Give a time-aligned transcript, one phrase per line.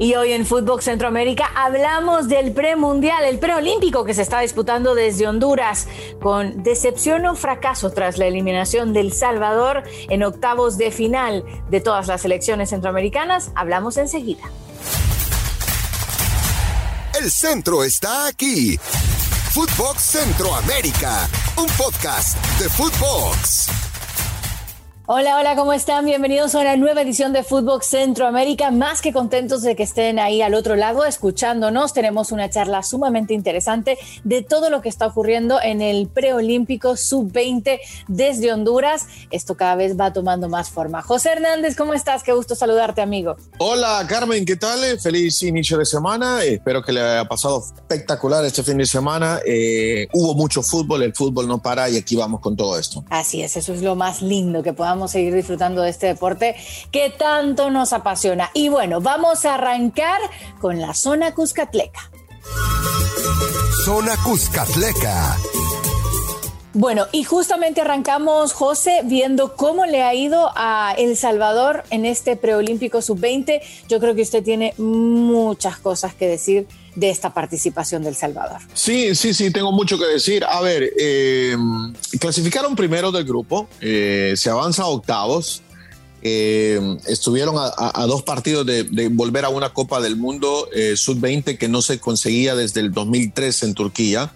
[0.00, 5.28] Y hoy en Fútbol Centroamérica hablamos del premundial, el preolímpico que se está disputando desde
[5.28, 5.88] Honduras,
[6.22, 12.06] con decepción o fracaso tras la eliminación del Salvador en octavos de final de todas
[12.06, 13.50] las selecciones centroamericanas.
[13.54, 14.44] Hablamos enseguida.
[17.20, 18.78] El centro está aquí.
[19.52, 21.28] Footbox Centroamérica,
[21.58, 23.79] un podcast de Footbox.
[25.12, 26.04] Hola, hola, ¿cómo están?
[26.04, 28.70] Bienvenidos a una nueva edición de Fútbol Centroamérica.
[28.70, 31.92] Más que contentos de que estén ahí al otro lado escuchándonos.
[31.92, 37.80] Tenemos una charla sumamente interesante de todo lo que está ocurriendo en el preolímpico sub-20
[38.06, 39.06] desde Honduras.
[39.32, 41.02] Esto cada vez va tomando más forma.
[41.02, 42.22] José Hernández, ¿cómo estás?
[42.22, 43.34] Qué gusto saludarte, amigo.
[43.58, 44.78] Hola, Carmen, ¿qué tal?
[45.00, 46.44] Feliz inicio de semana.
[46.44, 49.40] Espero que le haya pasado espectacular este fin de semana.
[49.44, 53.04] Eh, hubo mucho fútbol, el fútbol no para y aquí vamos con todo esto.
[53.10, 56.56] Así es, eso es lo más lindo que podamos seguir disfrutando de este deporte
[56.90, 58.50] que tanto nos apasiona.
[58.54, 60.20] Y bueno, vamos a arrancar
[60.60, 62.10] con la zona Cuscatleca.
[63.84, 65.36] Zona Cuscatleca.
[66.72, 72.36] Bueno, y justamente arrancamos, José, viendo cómo le ha ido a El Salvador en este
[72.36, 73.60] preolímpico sub-20.
[73.88, 78.60] Yo creo que usted tiene muchas cosas que decir de esta participación del Salvador.
[78.74, 80.44] Sí, sí, sí, tengo mucho que decir.
[80.44, 81.56] A ver, eh,
[82.18, 85.62] clasificaron primero del grupo, eh, se avanza a octavos.
[86.22, 91.66] Eh, estuvieron a, dos partidos de, de, volver a una Copa del Mundo sub-20 que
[91.66, 94.30] no se conseguía desde el 2003 en Turquía.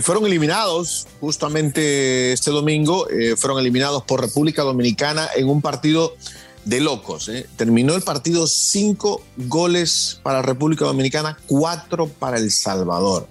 [0.00, 3.06] fueron eliminados justamente este domingo,
[3.36, 6.16] fueron eliminados por República Dominicana en un partido
[6.64, 7.28] de locos.
[7.28, 7.46] ¿eh?
[7.56, 13.28] Terminó el partido cinco goles para República Dominicana, cuatro para El Salvador.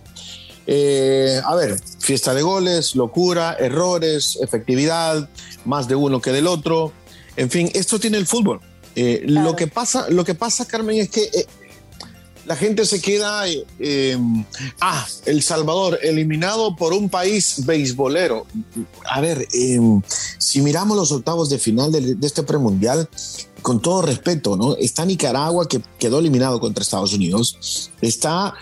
[0.68, 5.28] Eh, a ver, fiesta de goles, locura, errores, efectividad,
[5.66, 6.94] más de uno que del otro.
[7.36, 8.62] En fin, esto tiene el fútbol.
[8.96, 11.30] Eh, lo, que pasa, lo que pasa, Carmen, es que
[12.50, 14.18] la gente se queda, eh,
[14.82, 18.48] ah, El Salvador, eliminado por un país beisbolero.
[19.08, 19.80] A ver, eh,
[20.40, 23.08] si miramos los octavos de final de, de, este premundial,
[23.62, 24.76] con todo respeto, ¿no?
[24.78, 27.92] Está Nicaragua, que quedó eliminado contra Estados Unidos.
[28.02, 28.56] Está,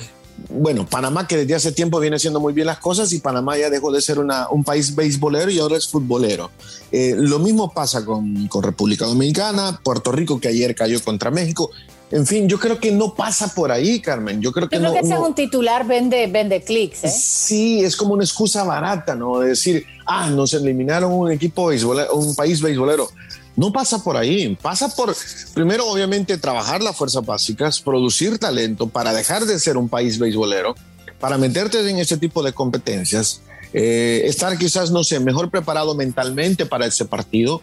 [0.49, 3.69] bueno, Panamá, que desde hace tiempo viene haciendo muy bien las cosas, y Panamá ya
[3.69, 6.51] dejó de ser una, un país beisbolero y ahora es futbolero.
[6.91, 11.71] Eh, lo mismo pasa con, con República Dominicana, Puerto Rico, que ayer cayó contra México.
[12.09, 14.41] En fin, yo creo que no pasa por ahí, Carmen.
[14.41, 14.93] Yo creo que yo creo no.
[14.93, 15.23] que ese no.
[15.23, 17.03] es un titular vende, vende clics.
[17.03, 17.09] ¿eh?
[17.09, 19.39] Sí, es como una excusa barata, ¿no?
[19.39, 23.09] De decir, ah, nos eliminaron un equipo beisbolero, un país beisbolero.
[23.57, 25.15] No pasa por ahí, pasa por,
[25.53, 30.75] primero, obviamente, trabajar las fuerzas básicas, producir talento para dejar de ser un país beisbolero,
[31.19, 33.41] para meterte en ese tipo de competencias,
[33.73, 37.61] eh, estar quizás, no sé, mejor preparado mentalmente para ese partido.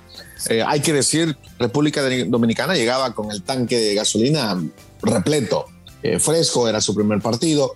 [0.49, 4.63] Eh, hay que decir, República Dominicana llegaba con el tanque de gasolina
[5.03, 5.67] repleto,
[6.03, 7.75] eh, fresco, era su primer partido.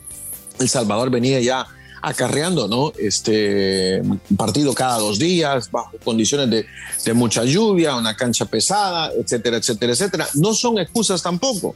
[0.58, 1.66] El Salvador venía ya
[2.02, 2.92] acarreando, ¿no?
[2.98, 4.02] Este
[4.36, 6.66] partido cada dos días, bajo condiciones de,
[7.04, 10.28] de, mucha lluvia, una cancha pesada, etcétera, etcétera, etcétera.
[10.34, 11.74] No son excusas tampoco,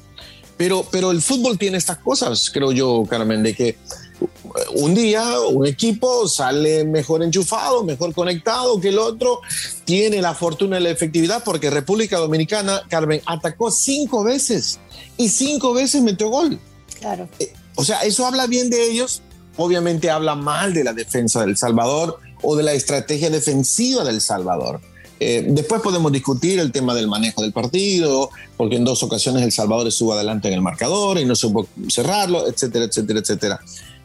[0.57, 3.77] pero, pero el fútbol tiene estas cosas, creo yo, Carmen, de que
[4.75, 9.41] un día un equipo sale mejor enchufado, mejor conectado que el otro,
[9.85, 14.79] tiene la fortuna y la efectividad porque República Dominicana, Carmen, atacó cinco veces
[15.17, 16.59] y cinco veces metió gol.
[17.01, 17.29] Claro.
[17.39, 19.23] Eh, o sea, eso habla bien de ellos,
[19.57, 24.81] obviamente habla mal de la defensa del Salvador o de la estrategia defensiva del Salvador.
[25.25, 29.53] Eh, después podemos discutir el tema del manejo del partido, porque en dos ocasiones El
[29.53, 33.61] Salvador estuvo adelante en el marcador y no supo cerrarlo, etcétera, etcétera, etcétera.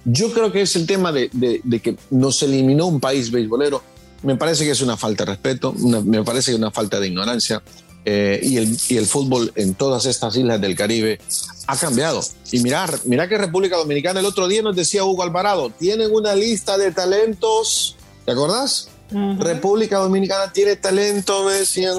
[0.09, 3.83] Yo creo que es el tema de, de, de que nos eliminó un país beisbolero.
[4.23, 6.99] Me parece que es una falta de respeto, una, me parece que es una falta
[6.99, 7.61] de ignorancia.
[8.09, 11.19] Eh, y, el, y, el, fútbol en todas estas islas del Caribe
[11.67, 12.21] ha cambiado.
[12.53, 16.33] Y mirar, mira que República Dominicana el otro día nos decía Hugo Alvarado, tienen una
[16.33, 18.87] lista de talentos, ¿te acordás?
[19.11, 19.39] Uh -huh.
[19.39, 21.97] República Dominicana tiene talento, decían.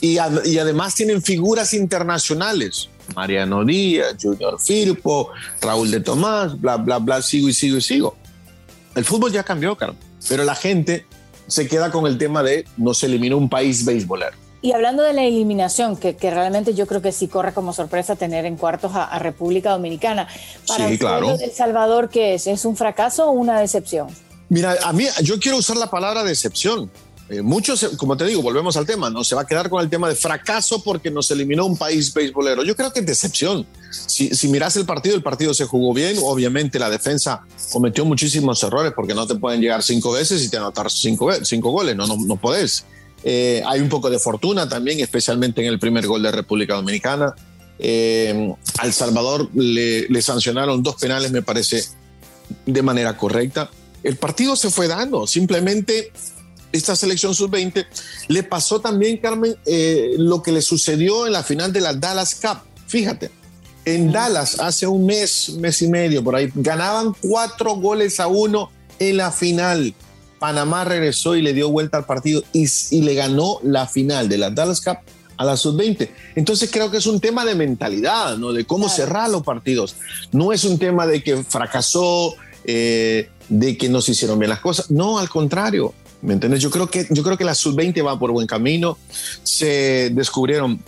[0.00, 2.88] Y, y, además tienen figuras internacionales.
[3.14, 5.30] Mariano Díaz, Junior Firpo,
[5.60, 8.16] Raúl de Tomás, bla, bla, bla, sigo y sigo y sigo.
[8.94, 9.98] El fútbol ya cambió, Carlos.
[10.28, 11.06] Pero la gente
[11.46, 14.36] se queda con el tema de no se eliminó un país beisbolero.
[14.62, 18.16] Y hablando de la eliminación, que, que, realmente yo creo que sí corre como sorpresa
[18.16, 20.26] tener en cuartos a, a República Dominicana.
[20.66, 21.36] Para sí, claro.
[21.38, 22.46] El Salvador, ¿qué es?
[22.46, 24.08] ¿Es un fracaso o una decepción?
[24.48, 26.90] Mira, a mí yo quiero usar la palabra decepción.
[27.28, 29.90] Eh, muchos, como te digo, volvemos al tema, no se va a quedar con el
[29.90, 32.62] tema de fracaso porque nos eliminó un país beisbolero.
[32.62, 33.66] Yo creo que es decepción.
[33.90, 36.16] Si, miras el partido, el partido se jugó bien.
[36.22, 37.42] Obviamente la defensa
[37.72, 41.70] cometió muchísimos errores porque no te pueden llegar cinco veces y te anotar cinco, cinco
[41.70, 41.96] goles.
[41.96, 42.84] No, no, no podés.
[43.24, 47.34] Eh, hay un poco de fortuna también, especialmente en el primer gol de República Dominicana.
[47.78, 51.84] Eh, al Salvador le sancionaron dos penales, me parece,
[52.64, 53.68] de manera correcta.
[54.02, 56.12] El partido se fue dando, simplemente
[56.76, 57.86] esta selección sub-20
[58.28, 62.34] le pasó también, Carmen, eh, lo que le sucedió en la final de la Dallas
[62.34, 62.58] Cup.
[62.86, 63.30] Fíjate,
[63.84, 68.70] en Dallas hace un mes, mes y medio por ahí, ganaban cuatro goles a uno
[68.98, 69.94] en la final.
[70.38, 74.38] Panamá regresó y le dio vuelta al partido y, y le ganó la final de
[74.38, 74.98] la Dallas Cup
[75.36, 76.08] a la sub-20.
[76.34, 78.52] Entonces creo que es un tema de mentalidad, ¿no?
[78.52, 79.96] De cómo cerrar los partidos.
[80.32, 82.34] No es un tema de que fracasó,
[82.64, 84.90] eh, de que no se hicieron bien las cosas.
[84.90, 85.94] No, al contrario.
[86.26, 86.60] ¿Me entiendes?
[86.60, 88.98] Yo creo que, yo creo que la sub-20 va por buen camino.
[89.44, 90.82] Se descubrieron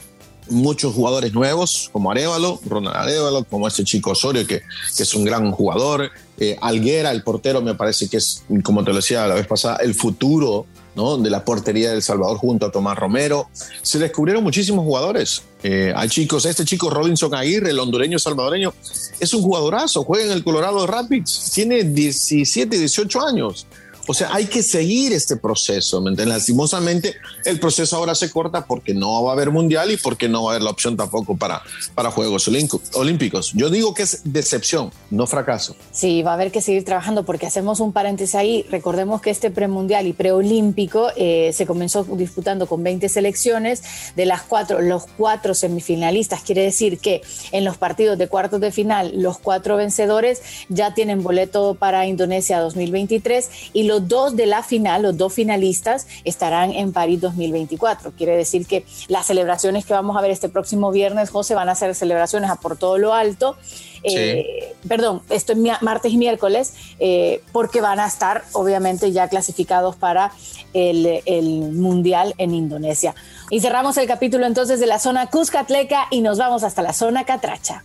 [0.50, 4.62] muchos jugadores nuevos, como Arevalo, Ronald Arevalo, como este chico Osorio, que,
[4.96, 6.10] que es un gran jugador.
[6.38, 9.76] Eh, Alguera, el portero, me parece que es, como te lo decía la vez pasada,
[9.76, 11.16] el futuro ¿no?
[11.18, 13.48] de la portería del Salvador junto a Tomás Romero.
[13.82, 15.42] Se descubrieron muchísimos jugadores.
[15.62, 18.74] Eh, hay chicos, este chico Robinson Aguirre, el hondureño salvadoreño,
[19.20, 23.68] es un jugadorazo, juega en el Colorado Rapids, tiene 17, 18 años.
[24.08, 26.00] O sea, hay que seguir este proceso.
[26.00, 26.38] ¿me entiendes?
[26.38, 30.44] Lastimosamente, el proceso ahora se corta porque no va a haber mundial y porque no
[30.44, 31.62] va a haber la opción tampoco para,
[31.94, 32.48] para Juegos
[32.94, 33.52] Olímpicos.
[33.52, 35.76] Yo digo que es decepción, no fracaso.
[35.92, 38.64] Sí, va a haber que seguir trabajando porque hacemos un paréntesis ahí.
[38.70, 43.82] Recordemos que este premundial y preolímpico eh, se comenzó disputando con 20 selecciones.
[44.16, 47.20] De las cuatro, los cuatro semifinalistas, quiere decir que
[47.52, 50.40] en los partidos de cuartos de final, los cuatro vencedores
[50.70, 56.06] ya tienen boleto para Indonesia 2023 y los dos de la final, los dos finalistas,
[56.24, 58.12] estarán en París 2024.
[58.12, 61.74] Quiere decir que las celebraciones que vamos a ver este próximo viernes, José, van a
[61.74, 63.56] ser celebraciones a por todo lo alto.
[64.04, 69.96] Eh, perdón, esto es martes y miércoles, eh, porque van a estar obviamente ya clasificados
[69.96, 70.32] para
[70.72, 73.14] el, el, Mundial en Indonesia.
[73.50, 77.24] Y cerramos el capítulo entonces de la zona Cuscatleca y nos vamos hasta la zona
[77.24, 77.84] Catracha.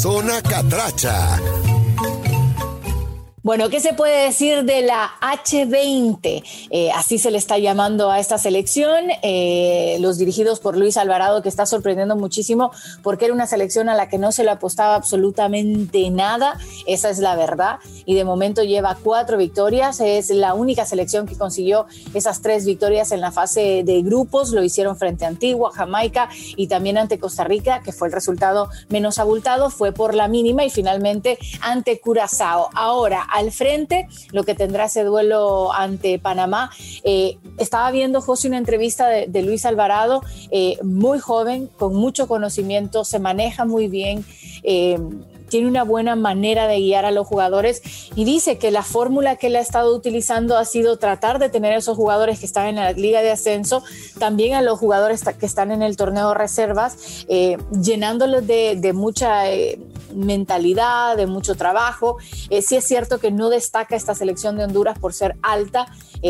[0.00, 1.38] Zona Catracha.
[3.44, 6.44] Bueno, ¿qué se puede decir de la H20?
[6.70, 11.42] Eh, así se le está llamando a esta selección, eh, los dirigidos por Luis Alvarado,
[11.42, 12.70] que está sorprendiendo muchísimo
[13.02, 16.56] porque era una selección a la que no se le apostaba absolutamente nada,
[16.86, 21.36] esa es la verdad, y de momento lleva cuatro victorias, es la única selección que
[21.36, 26.28] consiguió esas tres victorias en la fase de grupos, lo hicieron frente a Antigua, Jamaica
[26.54, 30.64] y también ante Costa Rica, que fue el resultado menos abultado, fue por la mínima
[30.64, 32.68] y finalmente ante Curazao.
[32.74, 36.70] Ahora, al frente, lo que tendrá ese duelo ante Panamá.
[37.02, 43.04] Eh, estaba viendo, José, una entrevista de, Luis Alvarado, eh, muy joven, con mucho conocimiento,
[43.04, 44.24] se maneja muy bien.
[44.62, 44.98] Eh,
[45.52, 47.82] tiene una buena manera de guiar a los jugadores
[48.16, 51.74] y dice que la fórmula que él ha estado utilizando ha sido tratar de tener
[51.74, 53.82] a esos jugadores que están en la liga de ascenso,
[54.18, 59.42] también a los jugadores que están en el torneo reservas, eh, llenándolos de, mucha
[60.14, 62.16] mentalidad, de mucho trabajo.
[62.50, 65.86] Eh, sí es cierto que no destaca esta selección de Honduras por ser alta,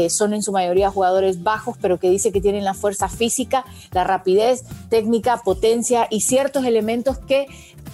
[0.08, 4.04] son en su mayoría jugadores bajos, pero que dice que tienen la fuerza física, la
[4.04, 7.46] rapidez, técnica, potencia y ciertos elementos que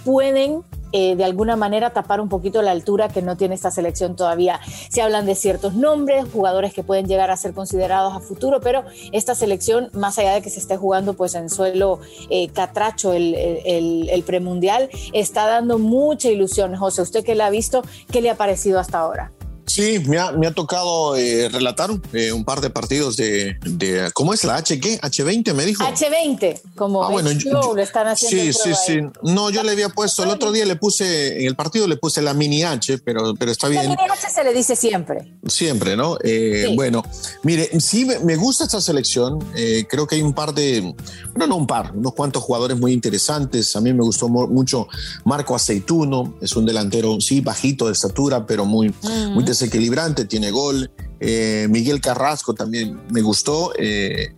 [0.05, 4.15] pueden eh, de alguna manera tapar un poquito la altura que no tiene esta selección
[4.15, 4.59] todavía.
[4.89, 8.83] Se hablan de ciertos nombres, jugadores que pueden llegar a ser considerados a futuro, pero
[9.11, 11.99] esta selección, más allá de que se esté jugando pues en suelo
[12.29, 16.75] eh, catracho el, el, el, premundial, está dando mucha ilusión.
[16.75, 19.31] José, usted que la ha visto, ¿qué le ha parecido hasta ahora?
[19.69, 24.09] Sí, me ha, me ha tocado eh, relatar eh, un par de partidos de, de,
[24.13, 24.79] ¿Cómo es la H?
[24.79, 24.99] ¿Qué?
[24.99, 25.83] H20 me dijo.
[25.83, 28.51] H20, como ah, bueno, yo, lo están haciendo.
[28.51, 28.99] Sí, sí, sí.
[29.21, 32.23] No, yo le había puesto, el otro día le puse, en el partido le puse
[32.23, 33.83] la mini H, pero, pero está bien.
[33.83, 35.35] La mini H se le dice siempre.
[35.45, 36.17] Siempre, ¿no?
[36.23, 37.03] Eh, bueno,
[37.43, 39.39] mire, sí me gusta esta selección.
[39.87, 40.95] creo que hay un par de,
[41.35, 43.75] bueno, no un par, unos cuantos jugadores muy interesantes.
[43.75, 44.87] A mí me gustó mucho
[45.25, 49.33] Marco Aceituno, es un delantero, sí, bajito de estatura, pero muy, mm.
[49.33, 50.91] muy equilibrante, tiene gol.
[51.19, 53.73] Eh, Miguel Carrasco también me gustó.
[53.77, 54.29] Eh,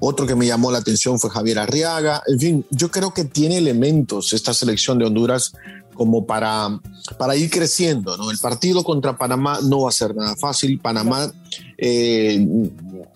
[0.00, 2.22] otro que me llamó la atención fue Javier Arriaga.
[2.26, 5.52] En fin, yo creo que tiene elementos esta selección de Honduras
[5.94, 6.78] como para,
[7.18, 8.16] para ir creciendo.
[8.18, 8.30] ¿no?
[8.30, 10.78] El partido contra Panamá no va a ser nada fácil.
[10.78, 11.32] Panamá,
[11.78, 12.46] eh,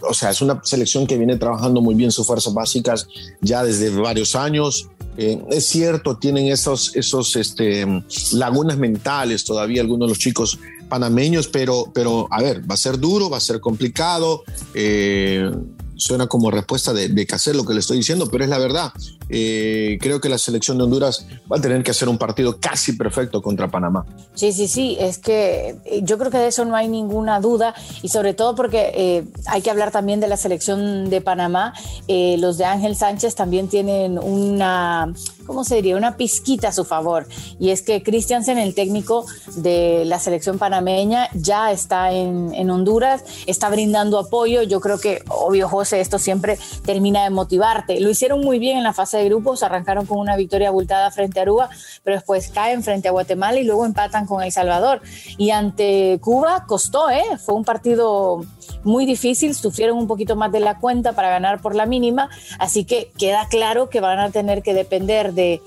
[0.01, 3.07] o sea, es una selección que viene trabajando muy bien sus fuerzas básicas
[3.43, 4.89] ya desde varios años.
[5.17, 7.87] es cierto, tienen esos, esos este,
[8.33, 10.59] lagunas mentales todavía algunos de los chicos
[10.91, 14.43] panameños, pero, pero a ver, va a ser duro, va a ser complicado.
[14.75, 15.51] Eh,
[15.97, 18.93] suena como respuesta de, de hacer lo que le estoy diciendo, pero es la verdad.
[19.31, 22.95] Eh, creo que la selección de Honduras va a tener que hacer un partido casi
[22.95, 24.05] perfecto contra Panamá.
[24.35, 27.75] Sí, sí, sí, es que eh, yo creo que de eso no hay ninguna duda
[28.03, 31.75] y sobre todo porque eh, hay que hablar también de la selección de Panamá.
[32.09, 35.13] los de Ángel Sánchez también tienen una,
[35.47, 35.97] ¿cómo se diría?
[35.97, 37.27] Una pizquita a su favor
[37.59, 43.25] y es que Christiansen, el técnico de la selección panameña, ya está en, en Honduras,
[43.47, 44.63] está brindando apoyo.
[44.63, 48.01] Yo creo que, obvio, José, esto siempre termina de motivarte.
[48.01, 51.39] Lo hicieron muy bien en la fase de grupos, arrancaron con una victoria abultada frente
[51.39, 51.71] a Aruba,
[52.03, 55.03] pero después caen frente a Guatemala y luego empatan con El Salvador.
[55.39, 57.25] Y ante Cuba costó, ¿eh?
[57.45, 58.45] Fue un partido
[58.83, 62.85] muy difícil, sufrieron un poquito más de la cuenta para ganar por la mínima, así
[62.85, 65.61] que queda claro que van a tener que depender de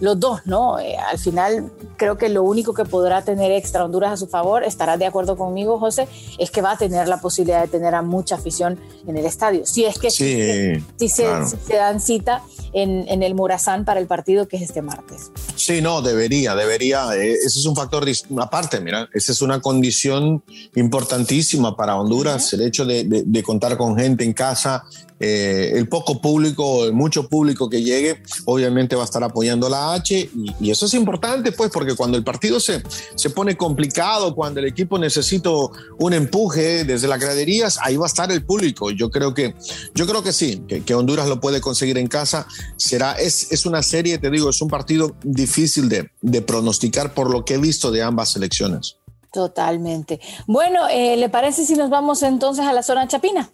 [0.00, 0.78] los dos, ¿no?
[0.78, 4.64] Eh, al final creo que lo único que podrá tener extra Honduras a su favor,
[4.64, 8.02] estarás de acuerdo conmigo, José, es que va a tener la posibilidad de tener a
[8.02, 9.66] mucha afición en el estadio.
[9.66, 12.42] Si es que sí, si, se, dan cita
[12.72, 15.30] en, en, el Morazán para el partido que es este martes.
[15.56, 17.14] Sí, no, debería, debería.
[17.14, 18.06] Eh, ese es un factor
[18.38, 20.42] aparte, mira, esa es una condición
[20.74, 24.84] importantísima para Honduras, el hecho de, de, contar con gente en casa,
[25.18, 29.89] eh, el poco público, el mucho público que llegue, obviamente va a estar apoyando la
[29.94, 30.30] H
[30.60, 32.82] y, eso es importante, pues, porque cuando el partido se,
[33.14, 35.50] se pone complicado, cuando el equipo necesita
[35.98, 38.90] un empuje desde las graderías, ahí va a estar el público.
[38.90, 39.54] Yo creo que,
[39.94, 42.46] yo creo que sí, que, Honduras lo puede conseguir en casa.
[42.76, 47.30] Será, es, es una serie, te digo, es un partido difícil de, de pronosticar por
[47.30, 48.96] lo que he visto de ambas selecciones.
[49.32, 50.20] Totalmente.
[50.46, 53.48] Bueno, eh, ¿le parece si nos vamos entonces a la zona chapina?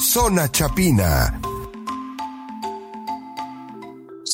[0.00, 1.40] Zona Chapina.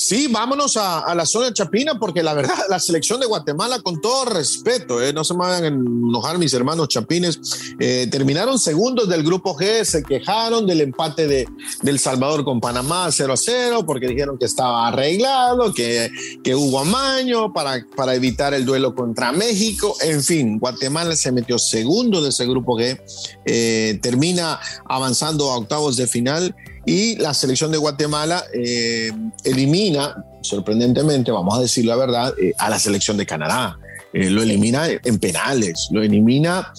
[0.08, 4.26] Sí, vámonos a, la zona chapina porque la verdad, la selección de Guatemala, con todo
[4.26, 7.40] respeto, eh, no se me van a enojar mis hermanos chapines,
[7.80, 11.48] eh, terminaron segundos del grupo G, se quejaron del empate de,
[11.82, 16.08] del Salvador con Panamá 0 a 0 porque dijeron que estaba arreglado, que,
[16.44, 19.96] que hubo amaño para, para evitar el duelo contra México.
[20.02, 22.96] En fin, Guatemala se metió segundo de ese grupo G,
[23.44, 26.54] eh, termina avanzando a octavos de final
[26.87, 29.11] y la selección de Guatemala eh,
[29.43, 33.76] elimina, sorprendentemente, vamos a decir la verdad, eh, a la selección de Canadá.
[34.12, 36.73] Eh, lo elimina en penales, lo elimina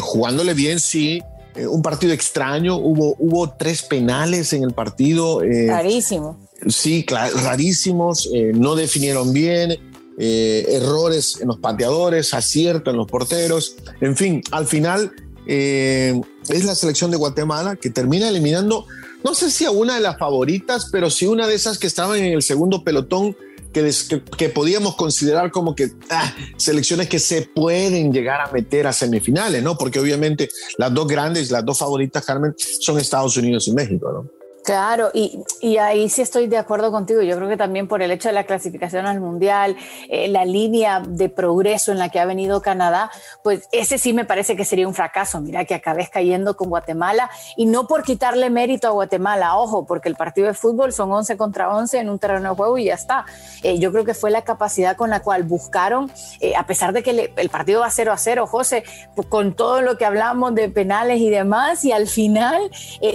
[0.00, 1.22] jugándole bien, sí.
[1.68, 5.42] un partido extraño, hubo, hubo tres penales en el partido.
[5.68, 6.38] Rarísimo.
[6.66, 9.76] Sí, rarísimos, no definieron bien,
[10.18, 13.76] errores en los pateadores, acierto en los porteros.
[14.00, 15.12] En fin, al final
[16.48, 18.86] es la selección de Guatemala que termina eliminando
[19.24, 22.18] no sé si a una de las favoritas, pero sí una de esas que estaban
[22.18, 23.36] en el segundo pelotón
[23.72, 23.90] que,
[24.36, 29.62] que, podíamos considerar como que ah, selecciones que se pueden llegar a meter a semifinales,
[29.62, 29.78] ¿no?
[29.78, 34.41] Porque obviamente las dos grandes, las dos favoritas, Carmen, son Estados Unidos y México, ¿no?
[34.64, 35.42] Claro, y,
[35.78, 37.20] ahí sí estoy de acuerdo contigo.
[37.22, 39.76] Yo creo que también por el hecho de la clasificación al Mundial,
[40.08, 43.10] eh, la línea de progreso en la que ha venido Canadá,
[43.42, 45.40] pues ese sí me parece que sería un fracaso.
[45.40, 50.08] Mira que acabes cayendo con Guatemala y no por quitarle mérito a Guatemala, ojo, porque
[50.08, 52.94] el partido de fútbol son 11 contra 11 en un terreno de juego y ya
[52.94, 53.24] está.
[53.62, 57.02] Eh, yo creo que fue la capacidad con la cual buscaron, eh, a pesar de
[57.02, 58.84] que el partido va 0 a 0, José,
[59.16, 62.70] pues, con todo lo que hablamos de penales y demás, y al final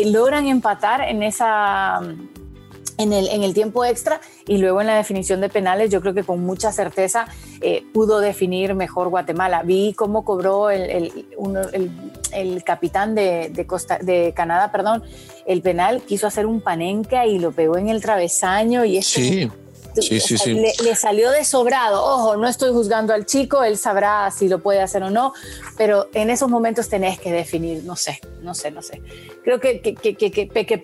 [0.05, 5.39] logran empatar en ese en el, en el, tiempo extra y luego en la definición
[5.41, 7.27] de penales, yo creo que con mucha certeza
[7.61, 9.63] eh, pudo definir mejor Guatemala.
[9.63, 11.91] Vi cómo cobró el, el,
[12.31, 15.03] el, capitán de, de, Costa, de Canadá, perdón,
[15.45, 19.49] el penal, quiso hacer un panenca y lo pegó en el travesaño y eso sí.
[20.01, 20.53] Sí, sí, sí.
[20.53, 22.03] Le, salió de sobrado.
[22.03, 25.33] Ojo, no estoy juzgando al chico, él sabrá si lo puede hacer o no,
[25.77, 29.01] pero en esos momentos tenés que definir, no sé, no sé, no sé.
[29.47, 30.83] Creo que, que, que, que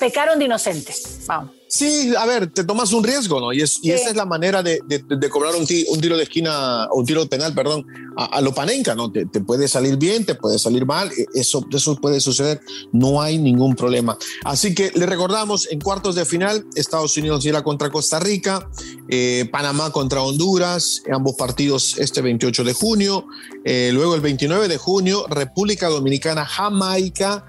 [0.00, 1.20] pecaron de inocentes.
[1.28, 1.52] Vamos.
[1.68, 3.52] Sí, a ver, te tomas un riesgo, ¿no?
[3.52, 6.88] Y, es, y esa es la manera de, de, cobrar un, un, tiro de esquina,
[6.92, 7.86] un tiro penal, perdón,
[8.16, 9.12] a, lo panenca, ¿no?
[9.12, 13.22] Te, te, puede salir bien, te puede salir mal, e, eso, eso puede suceder, no
[13.22, 14.18] hay ningún problema.
[14.44, 18.68] Así que le recordamos, en cuartos de final, Estados Unidos irá contra Costa Rica,
[19.08, 23.26] eh, Panamá contra Honduras, ambos partidos este 28 de junio,
[23.64, 27.44] eh, luego el 29 de junio, República Dominicana, Jamaica,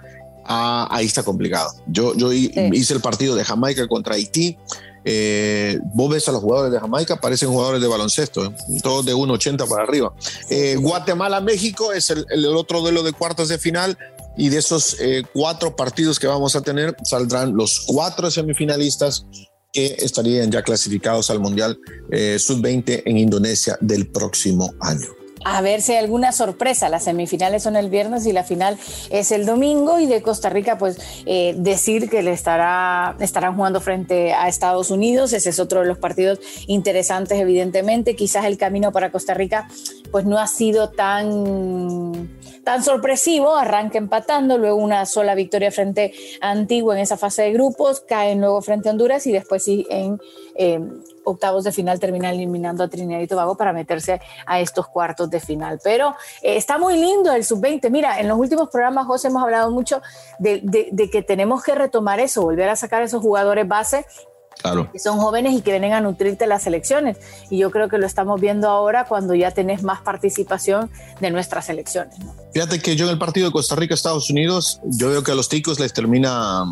[0.54, 1.72] Ah, ahí está complicado.
[1.88, 4.58] Yo, yo hice el partido de Jamaica contra Haití.
[5.06, 8.56] Eh, vos ves a los jugadores de Jamaica, parecen jugadores de baloncesto, ¿eh?
[8.84, 10.14] todos de 1,80 para arriba.
[10.50, 13.98] Eh, Guatemala-México es el, el, otro duelo de cuartos de final
[14.38, 14.98] y de esos
[15.34, 19.26] cuatro partidos que vamos a tener saldrán los cuatro semifinalistas
[19.74, 21.78] que estarían ya clasificados al Mundial
[22.38, 25.21] Sub-20 en Indonesia del próximo año.
[25.44, 26.90] A ver si hay alguna sorpresa.
[26.90, 28.78] Las semifinales son el viernes y la final
[29.10, 30.00] es el domingo.
[30.00, 34.92] Y de Costa Rica, pues eh, decir que le estará, estarán jugando frente a Estados
[34.92, 35.34] Unidos.
[35.34, 38.16] Ese es otro de los partidos interesantes, evidentemente.
[38.16, 39.68] Quizás el camino para Costa Rica,
[40.12, 42.30] pues no ha sido tan,
[42.64, 43.56] tan sorpresivo.
[43.56, 48.42] Arranca empatando, luego una sola victoria frente a Antigua en esa fase de grupos, caen
[48.42, 50.20] luego frente a Honduras y después sí en
[50.56, 50.80] eh,
[51.24, 55.40] octavos de final termina eliminando a Trinidad y Tobago para meterse a estos cuartos de
[55.40, 55.80] final.
[55.84, 57.90] Pero eh, está muy lindo el sub-20.
[57.90, 60.02] Mira, en los últimos programas, José, hemos hablado mucho
[60.40, 60.62] de,
[61.12, 64.06] que tenemos que retomar eso, volver a sacar esos jugadores base
[64.92, 67.18] que son jóvenes y que vienen a nutrirte las selecciones.
[67.50, 71.66] Y yo creo que lo estamos viendo ahora cuando ya tenés más participación de nuestras
[71.66, 72.16] selecciones.
[72.54, 75.50] Fíjate que yo en el partido de Costa Rica-Estados Unidos, yo veo que a los
[75.50, 76.66] ticos les termina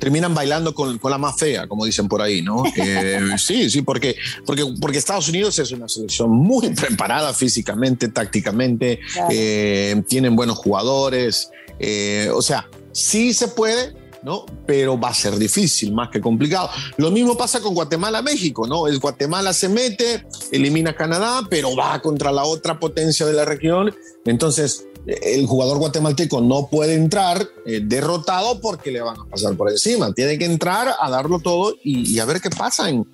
[0.00, 2.64] terminan bailando con, con, la más fea, como dicen por ahí, ¿no?
[2.80, 4.16] Eh, sí, sí, porque,
[4.46, 11.50] porque, porque Estados Unidos es una selección muy preparada físicamente, tácticamente, eh, tienen buenos jugadores,
[11.78, 14.46] eh, o sea, sí se puede, ¿no?
[14.66, 16.70] Pero va a ser difícil, más que complicado.
[16.96, 18.86] Lo mismo pasa con Guatemala-México, ¿no?
[18.86, 23.44] El Guatemala se mete, elimina a Canadá, pero va contra la otra potencia de la
[23.44, 23.94] región.
[24.24, 29.70] Entonces, el jugador guatemalteco no puede entrar eh, derrotado porque le van a pasar por
[29.70, 30.12] encima.
[30.12, 33.06] Tiene que entrar a darlo todo y, a ver qué pasa en,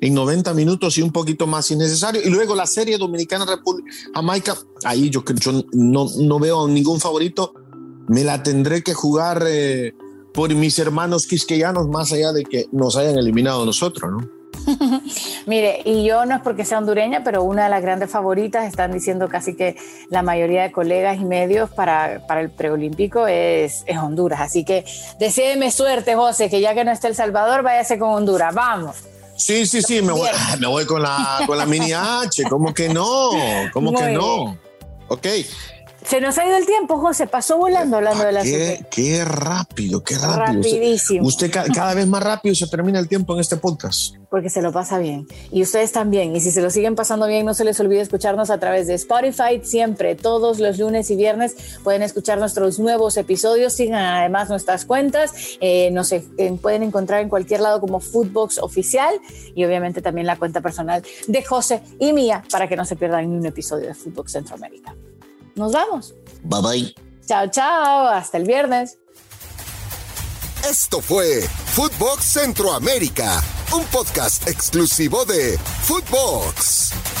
[0.00, 2.20] en 90 minutos y un poquito más si necesario.
[2.24, 7.54] Y luego la serie Dominicana República Jamaica, ahí yo, yo no, no veo ningún favorito.
[8.08, 9.94] Me la tendré que jugar eh,
[10.32, 14.43] por mis hermanos quisqueyanos más allá de que nos hayan eliminado nosotros, ¿no?
[15.46, 18.92] Mire, y yo no es porque sea hondureña, pero una de las grandes favoritas, están
[18.92, 19.76] diciendo casi que
[20.10, 24.40] la mayoría de colegas y medios para, para el preolímpico es, es Honduras.
[24.40, 24.84] Así que
[25.18, 28.54] deséeme suerte, José, que ya que no está El Salvador, váyase con Honduras.
[28.54, 28.96] Vamos.
[29.36, 30.28] Sí, sí, sí, me voy,
[30.60, 32.44] me voy, con, la, con la mini H.
[32.48, 33.30] ¿Cómo que no?
[33.72, 34.56] ¿Cómo que no?
[35.08, 35.26] Ok.
[36.04, 40.04] Se nos ha ido el tiempo, José, pasó volando hablando de la qué, qué rápido,
[40.04, 40.36] qué rápido.
[40.36, 41.26] Rapidísimo.
[41.26, 44.16] Usted, cada vez más rápido se termina el tiempo en este podcast.
[44.28, 45.26] Porque se lo pasa bien.
[45.50, 46.36] Y ustedes también.
[46.36, 48.94] Y si se lo siguen pasando bien, no se les olvide escucharnos a través de
[48.94, 51.56] Spotify siempre, todos los lunes y viernes.
[51.82, 53.72] Pueden escuchar nuestros nuevos episodios.
[53.72, 55.32] Sigan además nuestras cuentas.
[55.60, 56.14] Eh, nos
[56.60, 59.20] pueden encontrar en cualquier lado como Foodbox Oficial
[59.54, 63.30] y obviamente también la cuenta personal de José y mía para que no se pierdan
[63.30, 64.94] ni un episodio de Foodbox Centroamérica.
[65.54, 66.14] Nos vamos.
[66.42, 66.94] Bye bye.
[67.26, 68.08] Chao, chao.
[68.08, 68.98] Hasta el viernes.
[70.68, 71.42] Esto fue
[71.74, 73.42] Footbox Centroamérica,
[73.74, 77.13] un podcast exclusivo de Footbox.